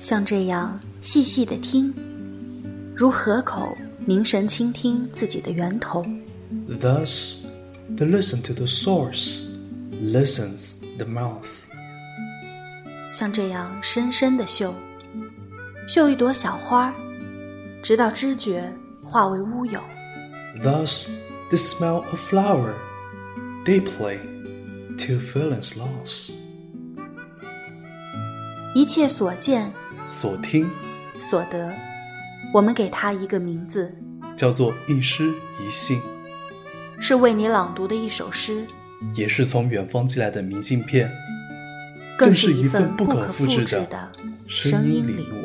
[0.00, 1.92] 像这样细细的听，
[2.94, 6.04] 如河口凝神倾听自己的源头。
[6.68, 7.46] Thus,
[7.96, 9.46] the listen to the source
[9.92, 11.48] listens the mouth.
[13.12, 14.74] 像这样深深的嗅，
[15.88, 16.92] 嗅一朵小花，
[17.82, 18.70] 直到知觉
[19.02, 19.80] 化为乌有。
[20.62, 21.08] Thus,
[21.48, 22.74] the smell of flower
[23.64, 24.18] deeply
[24.98, 26.34] till feelings lost.
[28.74, 29.72] 一切所见、
[30.07, 30.69] 所听、
[31.21, 31.71] 所得，
[32.53, 33.93] 我们给它一个名字，
[34.35, 35.99] 叫做一诗一信，
[36.99, 38.65] 是为你朗读的一首诗，
[39.15, 41.09] 也是从远方寄来的明信片，
[42.17, 44.11] 更是一份不可复制的
[44.47, 45.40] 声音礼物。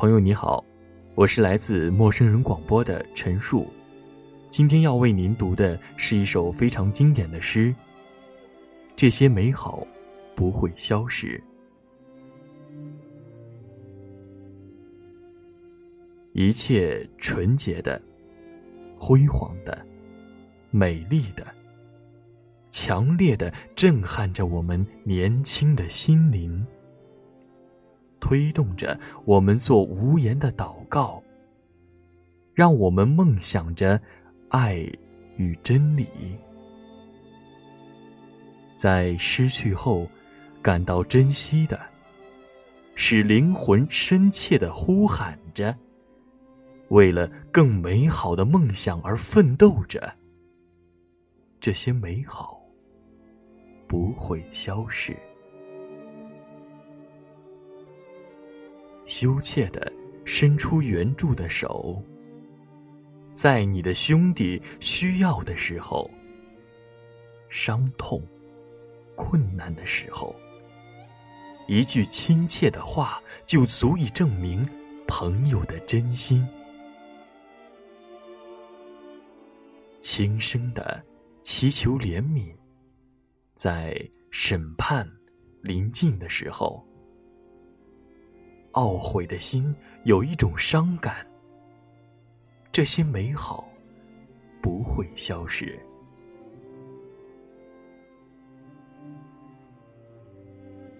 [0.00, 0.64] 朋友你好，
[1.14, 3.70] 我是来自陌生人广播的陈述。
[4.46, 7.74] 今天要为您读的是一首非常经典的诗。
[8.96, 9.86] 这些美好
[10.34, 11.38] 不会消失，
[16.32, 18.00] 一切纯洁的、
[18.96, 19.86] 辉煌的、
[20.70, 21.46] 美丽的、
[22.70, 26.66] 强烈的，震撼着我们年轻的心灵。
[28.20, 31.22] 推动着我们做无言的祷告，
[32.54, 34.00] 让我们梦想着
[34.48, 34.86] 爱
[35.36, 36.06] 与真理，
[38.76, 40.06] 在失去后
[40.62, 41.80] 感到珍惜的，
[42.94, 45.74] 使灵魂深切的呼喊着，
[46.88, 50.12] 为了更美好的梦想而奋斗着。
[51.60, 52.62] 这些美好
[53.86, 55.16] 不会消逝。
[59.10, 59.92] 羞怯的
[60.24, 62.00] 伸出援助的手，
[63.32, 66.08] 在你的兄弟需要的时候、
[67.48, 68.22] 伤痛、
[69.16, 70.32] 困难的时候，
[71.66, 74.64] 一句亲切的话就足以证明
[75.08, 76.46] 朋友的真心。
[80.00, 81.04] 轻声的
[81.42, 82.54] 祈求怜悯，
[83.56, 84.00] 在
[84.30, 85.04] 审判
[85.62, 86.86] 临近的时候。
[88.72, 91.26] 懊悔的心有一种伤感，
[92.70, 93.68] 这些美好
[94.62, 95.78] 不会消失。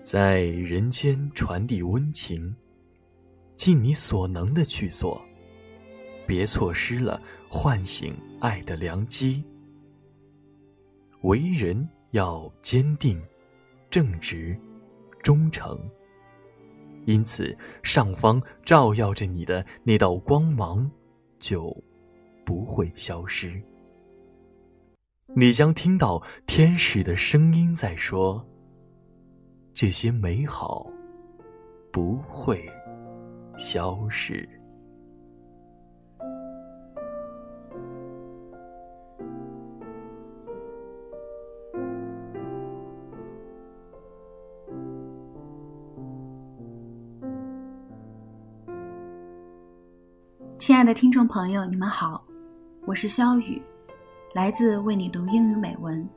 [0.00, 2.56] 在人间传递温情，
[3.54, 5.22] 尽你所能的去做，
[6.26, 9.44] 别错失了唤醒爱的良机。
[11.22, 13.22] 为人要坚定、
[13.90, 14.58] 正直、
[15.22, 15.78] 忠诚。
[17.06, 20.90] 因此，上方照耀着你的那道光芒，
[21.38, 21.76] 就
[22.44, 23.60] 不会消失。
[25.34, 28.44] 你将听到天使的声音在说
[29.72, 30.90] ：“这些美好
[31.92, 32.68] 不会
[33.56, 34.48] 消失。”
[50.59, 52.23] 亲爱的听众朋友，你们好，
[52.85, 53.61] 我是肖雨，
[54.33, 56.07] 来自为你读英语美文。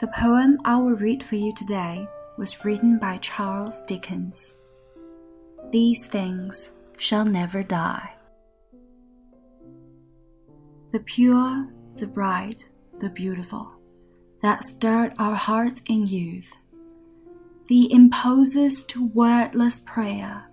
[0.00, 2.06] The poem I will read for you today
[2.36, 4.52] was written by Charles Dickens.
[5.70, 8.10] These things shall never die.
[10.92, 11.66] The pure,
[11.96, 12.62] the bright,
[12.98, 13.66] the beautiful,
[14.42, 16.52] that stirred our hearts in youth,
[17.66, 20.44] the impulses to wordless prayer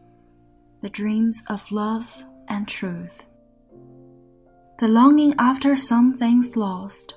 [0.83, 3.27] the dreams of love and truth,
[4.79, 7.15] the longing after some things lost,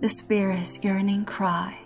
[0.00, 1.78] the spirit's yearning cry,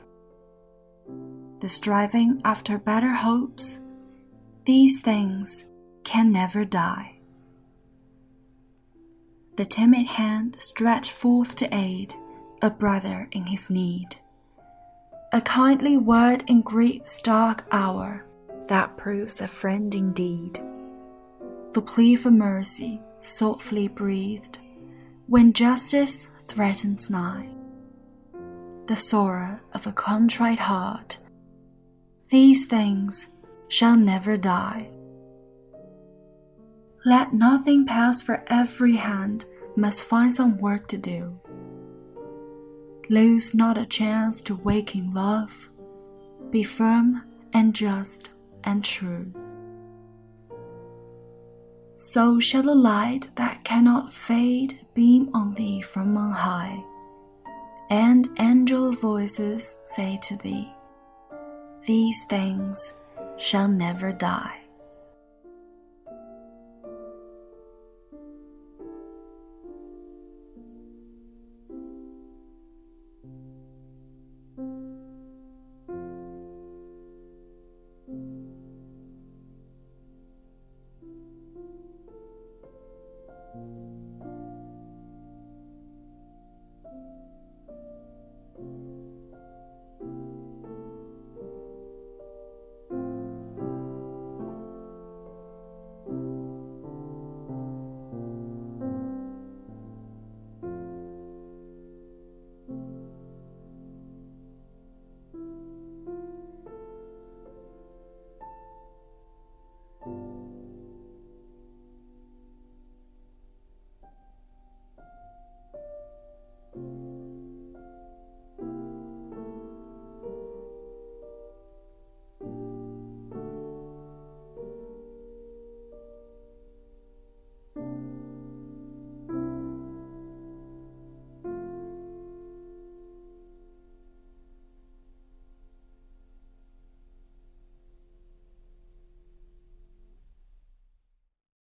[1.61, 3.81] the striving after better hopes,
[4.67, 5.64] these things
[6.05, 7.17] can never die.
[9.56, 12.14] The timid hand stretched forth to aid
[12.62, 14.17] a brother in his need.
[15.32, 18.25] A kindly word in grief's dark hour
[18.69, 20.61] that proves a friend indeed
[21.75, 24.61] the plea for mercy softly breathed
[25.26, 27.49] when justice threatens nigh.
[28.87, 31.17] the sorrow of a contrite heart.
[32.29, 33.29] These things
[33.69, 34.91] shall never die.
[37.05, 39.44] Let nothing pass, for every hand
[39.76, 41.41] must find some work to do.
[43.11, 45.69] Lose not a chance to waking love.
[46.50, 48.31] Be firm and just
[48.65, 49.32] and true.
[51.96, 56.82] So shall the light that cannot fade beam on thee from on high,
[57.88, 60.73] and angel voices say to thee,
[61.87, 62.94] These things
[63.38, 64.63] shall never die.